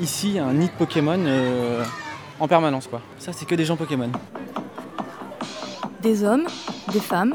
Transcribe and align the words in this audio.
ici, 0.00 0.38
un 0.38 0.52
nid 0.52 0.66
de 0.66 0.72
Pokémon 0.72 1.18
euh, 1.18 1.84
en 2.40 2.48
permanence 2.48 2.86
quoi. 2.86 3.00
Ça 3.18 3.32
c'est 3.32 3.46
que 3.46 3.54
des 3.54 3.64
gens 3.64 3.76
Pokémon. 3.76 4.10
Des 6.02 6.24
hommes, 6.24 6.46
des 6.92 7.00
femmes, 7.00 7.34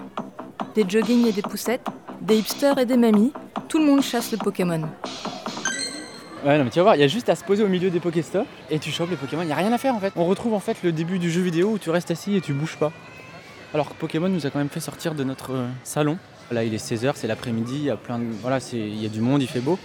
des 0.75 0.85
jogging 0.87 1.27
et 1.27 1.31
des 1.31 1.41
poussettes, 1.41 1.85
des 2.21 2.37
hipsters 2.37 2.77
et 2.77 2.85
des 2.85 2.97
mamies, 2.97 3.33
tout 3.67 3.79
le 3.79 3.85
monde 3.85 4.01
chasse 4.01 4.31
le 4.31 4.37
Pokémon. 4.37 4.81
Ouais 6.45 6.57
non 6.57 6.65
mais 6.65 6.69
tu 6.69 6.79
vas 6.79 6.83
voir, 6.83 6.95
il 6.95 7.01
y 7.01 7.03
a 7.03 7.07
juste 7.07 7.29
à 7.29 7.35
se 7.35 7.43
poser 7.43 7.63
au 7.63 7.67
milieu 7.67 7.89
des 7.89 7.99
Pokéstops 7.99 8.47
et 8.69 8.79
tu 8.79 8.91
chopes 8.91 9.09
les 9.09 9.15
Pokémon, 9.15 9.43
il 9.43 9.47
n'y 9.47 9.53
a 9.53 9.57
rien 9.57 9.71
à 9.71 9.77
faire 9.77 9.95
en 9.95 9.99
fait. 9.99 10.13
On 10.15 10.25
retrouve 10.25 10.53
en 10.53 10.59
fait 10.59 10.77
le 10.83 10.91
début 10.91 11.19
du 11.19 11.31
jeu 11.31 11.41
vidéo 11.41 11.71
où 11.71 11.77
tu 11.77 11.89
restes 11.89 12.11
assis 12.11 12.35
et 12.35 12.41
tu 12.41 12.53
bouges 12.53 12.77
pas. 12.77 12.91
Alors 13.73 13.89
que 13.89 13.95
Pokémon 13.95 14.29
nous 14.29 14.45
a 14.45 14.49
quand 14.49 14.59
même 14.59 14.69
fait 14.69 14.79
sortir 14.79 15.15
de 15.15 15.23
notre 15.23 15.53
euh, 15.53 15.67
salon. 15.83 16.17
Là 16.53 16.63
il 16.63 16.73
est 16.73 16.77
16h, 16.77 17.13
c'est 17.15 17.27
l'après-midi, 17.27 17.73
il 17.75 17.83
y 17.85 17.89
a 17.89 17.97
plein 17.97 18.19
de. 18.19 18.25
Voilà, 18.41 18.59
c'est- 18.59 18.77
il 18.77 19.01
y 19.01 19.05
a 19.05 19.09
du 19.09 19.21
monde, 19.21 19.41
il 19.41 19.47
fait 19.47 19.59
beau. 19.59 19.77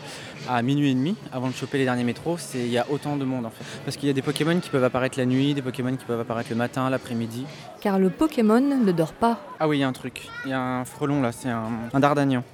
À 0.49 0.63
minuit 0.63 0.91
et 0.91 0.95
demi, 0.95 1.17
avant 1.33 1.49
de 1.49 1.53
choper 1.55 1.79
les 1.79 1.85
derniers 1.85 2.05
métros, 2.05 2.37
c'est- 2.39 2.59
il 2.61 2.69
y 2.71 2.79
a 2.79 2.87
autant 2.91 3.17
de 3.17 3.25
monde 3.25 3.47
en 3.47 3.51
fait. 3.51 3.65
Parce 3.85 3.97
qu'il 3.97 4.07
y 4.07 4.11
a 4.11 4.13
des 4.15 4.23
Pokémon 4.23 4.59
qui 4.61 4.71
peuvent 4.71 4.85
apparaître 4.85 5.19
la 5.19 5.27
nuit, 5.27 5.55
des 5.55 5.63
Pokémon 5.63 5.97
qui 5.97 6.05
peuvent 6.05 6.21
apparaître 6.21 6.51
le 6.51 6.57
matin, 6.57 6.89
l'après-midi. 6.91 7.45
Car 7.81 7.99
le 7.99 8.11
Pokémon 8.11 8.61
ne 8.61 8.93
dort 8.93 9.13
pas. 9.15 9.41
Ah 9.59 9.67
oui, 9.69 9.79
il 9.79 9.81
y 9.81 9.85
a 9.85 9.89
un 9.89 9.93
truc. 9.93 10.29
Il 10.45 10.51
y 10.51 10.55
a 10.55 10.61
un 10.61 10.85
frelon 10.85 11.21
là, 11.23 11.33
c'est 11.33 11.49
un, 11.49 11.65
un 11.93 12.01
dardagnan. 12.01 12.45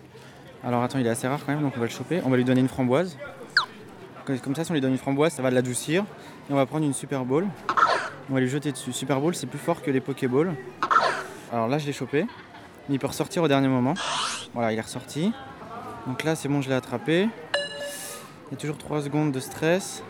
Alors 0.65 0.83
attends, 0.83 0.99
il 0.99 1.07
est 1.07 1.11
assez 1.11 1.29
rare 1.29 1.41
quand 1.45 1.53
même, 1.53 1.63
donc 1.63 1.75
on 1.77 1.81
va 1.81 1.87
le 1.87 1.93
choper. 1.93 2.23
On 2.25 2.31
va 2.31 2.37
lui 2.37 2.45
donner 2.45 2.61
une 2.61 2.69
framboise. 2.69 3.19
Comme 4.43 4.55
ça, 4.55 4.65
si 4.65 4.71
on 4.71 4.75
lui 4.75 4.81
donne 4.81 4.93
une 4.93 4.99
framboise, 4.99 5.33
ça 5.35 5.43
va 5.43 5.51
l'adoucir. 5.51 6.05
Et 6.49 6.53
on 6.53 6.57
va 6.57 6.65
prendre 6.67 6.87
une 6.87 6.95
Super 6.95 7.25
Ball. 7.25 7.47
On 8.31 8.35
va 8.35 8.41
lui 8.41 8.49
jeter 8.49 8.73
dessus. 8.73 8.93
Super 8.93 9.21
Ball, 9.21 9.35
c'est 9.35 9.47
plus 9.47 9.59
fort 9.59 9.83
que 9.83 9.91
les 9.91 10.01
Pokéballs. 10.01 10.55
Alors 11.53 11.69
là, 11.69 11.77
je 11.77 11.85
l'ai 11.87 11.93
chopé. 11.93 12.25
Mais 12.89 12.97
il 12.97 12.99
peut 12.99 13.07
ressortir 13.07 13.43
au 13.43 13.49
dernier 13.49 13.69
moment. 13.69 13.95
Voilà, 14.53 14.73
il 14.73 14.79
est 14.79 14.83
ressorti. 14.83 15.33
Donc 16.07 16.23
là, 16.23 16.35
c'est 16.35 16.49
bon, 16.49 16.61
je 16.61 16.69
l'ai 16.69 16.75
attrapé. 16.75 17.29
Il 18.49 18.51
y 18.53 18.55
a 18.55 18.57
toujours 18.57 18.77
3 18.77 19.03
secondes 19.03 19.33
de 19.33 19.41
stress. 19.41 20.03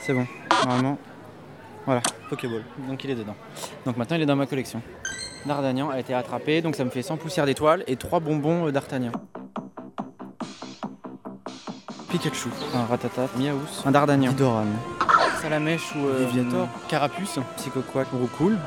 C'est 0.00 0.14
bon, 0.14 0.26
normalement. 0.64 0.98
Voilà, 1.84 2.02
Pokéball. 2.28 2.64
Donc 2.88 3.02
il 3.04 3.10
est 3.10 3.14
dedans. 3.14 3.34
Donc 3.84 3.96
maintenant, 3.96 4.16
il 4.16 4.22
est 4.22 4.26
dans 4.26 4.36
ma 4.36 4.46
collection. 4.46 4.80
D'Artagnan 5.46 5.90
a 5.90 5.98
été 5.98 6.14
attrapé, 6.14 6.62
donc 6.62 6.76
ça 6.76 6.84
me 6.84 6.90
fait 6.90 7.02
100 7.02 7.16
poussières 7.16 7.46
d'étoiles 7.46 7.82
et 7.86 7.96
3 7.96 8.20
bonbons 8.20 8.68
euh, 8.68 8.72
d'Artagnan. 8.72 9.12
Pikachu, 12.10 12.48
un 12.74 12.84
Ratata, 12.84 13.28
Miaous, 13.36 13.58
un 13.84 13.90
Dardagnan, 13.90 14.32
Doran, 14.32 14.66
Salamèche 15.42 15.94
ou 15.94 16.06
euh, 16.06 16.26
Viviator. 16.26 16.68
Carapuce, 16.88 17.38
Psychoquack, 17.56 18.08
Roucoule, 18.12 18.58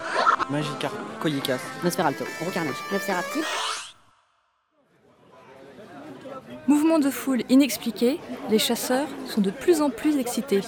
Magikarp, 0.49 0.93
Koyekas. 1.21 1.61
Nosferalto, 1.83 2.25
Roucarnage, 2.43 2.75
Nopseraptile, 2.91 3.43
Mouvement 6.67 6.99
de 6.99 7.09
foule 7.09 7.41
inexpliqué, 7.49 8.19
les 8.49 8.59
chasseurs 8.59 9.07
sont 9.25 9.41
de 9.41 9.49
plus 9.49 9.81
en 9.81 9.89
plus 9.89 10.19
excités. 10.19 10.61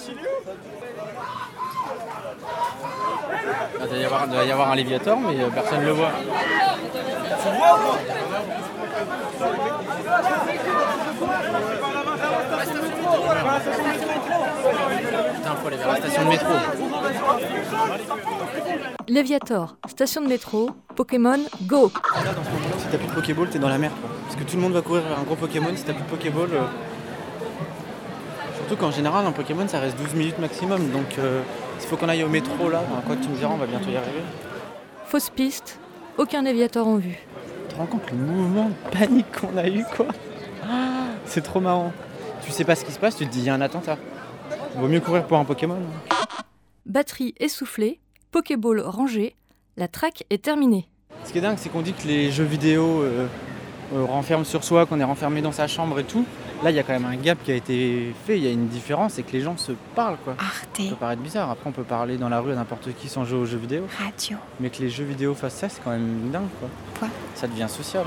Ah, 3.80 3.84
Il 3.84 3.88
doit 3.88 3.98
y 3.98 4.04
avoir, 4.04 4.28
doit 4.28 4.44
y 4.44 4.50
avoir 4.50 4.72
un 4.72 4.76
Léviator, 4.76 5.18
mais 5.20 5.40
euh, 5.40 5.50
personne 5.50 5.80
ne 5.80 5.86
le 5.86 5.92
voit. 5.92 6.12
Putain, 15.34 15.54
faut 15.56 15.68
aller 15.68 15.76
vers 15.76 15.88
la 15.88 15.96
station 15.96 16.24
de 16.24 16.28
métro. 16.28 16.54
Léviator, 19.14 19.76
station 19.88 20.22
de 20.22 20.26
métro, 20.26 20.70
Pokémon, 20.96 21.38
go 21.68 21.92
Là, 22.24 22.32
dans 22.32 22.42
ce 22.42 22.48
moment, 22.50 22.78
si 22.78 22.86
t'as 22.90 22.98
plus 22.98 23.06
de 23.06 23.12
Pokéball, 23.12 23.48
t'es 23.48 23.60
dans 23.60 23.68
la 23.68 23.78
merde. 23.78 23.94
Quoi. 24.00 24.10
Parce 24.24 24.34
que 24.34 24.42
tout 24.42 24.56
le 24.56 24.62
monde 24.62 24.72
va 24.72 24.82
courir 24.82 25.02
vers 25.04 25.16
un 25.16 25.22
gros 25.22 25.36
Pokémon. 25.36 25.68
Si 25.76 25.84
t'as 25.84 25.92
plus 25.92 26.02
de 26.02 26.08
Pokéball. 26.08 26.48
euh, 26.52 26.62
Surtout 28.56 28.74
qu'en 28.74 28.90
général, 28.90 29.24
un 29.24 29.30
Pokémon 29.30 29.68
ça 29.68 29.78
reste 29.78 29.96
12 29.98 30.14
minutes 30.14 30.40
maximum. 30.40 30.90
Donc 30.90 31.16
euh, 31.20 31.42
s'il 31.78 31.88
faut 31.88 31.96
qu'on 31.96 32.08
aille 32.08 32.24
au 32.24 32.28
métro 32.28 32.68
là, 32.68 32.82
enfin, 32.90 33.02
quoi 33.06 33.14
que 33.14 33.22
tu 33.22 33.28
me 33.28 33.36
diras, 33.36 33.52
on 33.54 33.56
va 33.56 33.66
bientôt 33.66 33.88
y 33.88 33.96
arriver. 33.96 34.18
Fausse 35.06 35.30
piste, 35.30 35.78
aucun 36.18 36.42
Léviator 36.42 36.88
en 36.88 36.96
vue. 36.96 37.16
Tu 37.68 37.74
te 37.74 37.78
rends 37.78 37.86
compte 37.86 38.10
le 38.10 38.16
mouvement 38.16 38.70
de 38.70 38.98
panique 38.98 39.30
qu'on 39.40 39.56
a 39.56 39.68
eu 39.68 39.84
quoi? 39.96 40.06
Ah, 40.68 41.04
C'est 41.24 41.42
trop 41.42 41.60
marrant. 41.60 41.92
Tu 42.44 42.50
sais 42.50 42.64
pas 42.64 42.74
ce 42.74 42.84
qui 42.84 42.90
se 42.90 42.98
passe, 42.98 43.14
tu 43.14 43.24
te 43.28 43.30
dis 43.30 43.38
il 43.42 43.44
y 43.44 43.50
a 43.50 43.54
un 43.54 43.60
attentat. 43.60 43.96
Vaut 44.74 44.88
mieux 44.88 44.98
courir 44.98 45.24
pour 45.28 45.38
un 45.38 45.44
Pokémon. 45.44 45.78
Batterie 46.84 47.32
essoufflée, 47.38 48.00
Pokéball 48.34 48.80
rangé, 48.80 49.36
la 49.76 49.86
traque 49.86 50.24
est 50.28 50.42
terminée. 50.42 50.88
Ce 51.24 51.30
qui 51.30 51.38
est 51.38 51.40
dingue, 51.40 51.56
c'est 51.56 51.68
qu'on 51.68 51.82
dit 51.82 51.92
que 51.92 52.08
les 52.08 52.32
jeux 52.32 52.42
vidéo 52.42 53.02
euh, 53.02 53.28
euh, 53.94 54.04
renferment 54.06 54.42
sur 54.42 54.64
soi, 54.64 54.86
qu'on 54.86 54.98
est 54.98 55.04
renfermé 55.04 55.40
dans 55.40 55.52
sa 55.52 55.68
chambre 55.68 56.00
et 56.00 56.04
tout. 56.04 56.24
Là, 56.64 56.72
il 56.72 56.76
y 56.76 56.80
a 56.80 56.82
quand 56.82 56.94
même 56.94 57.04
un 57.04 57.14
gap 57.14 57.38
qui 57.44 57.52
a 57.52 57.54
été 57.54 58.12
fait. 58.26 58.36
Il 58.36 58.42
y 58.42 58.48
a 58.48 58.50
une 58.50 58.66
différence, 58.66 59.12
c'est 59.12 59.22
que 59.22 59.30
les 59.30 59.40
gens 59.40 59.56
se 59.56 59.70
parlent 59.94 60.16
quoi. 60.24 60.34
Arte 60.40 60.82
Ça 60.82 60.82
peut 60.82 60.96
paraître 60.96 61.22
bizarre. 61.22 61.48
Après, 61.48 61.70
on 61.70 61.72
peut 61.72 61.84
parler 61.84 62.16
dans 62.16 62.28
la 62.28 62.40
rue 62.40 62.50
à 62.50 62.56
n'importe 62.56 62.92
qui 62.96 63.08
sans 63.08 63.24
jouer 63.24 63.38
aux 63.38 63.46
jeux 63.46 63.56
vidéo. 63.56 63.84
Radio. 63.98 64.36
Mais 64.58 64.68
que 64.68 64.82
les 64.82 64.90
jeux 64.90 65.04
vidéo 65.04 65.36
fassent 65.36 65.54
ça, 65.54 65.68
c'est 65.68 65.80
quand 65.84 65.92
même 65.92 66.30
dingue 66.32 66.48
quoi. 66.58 66.68
Quoi? 66.98 67.08
Ça 67.36 67.46
devient 67.46 67.68
social. 67.68 68.02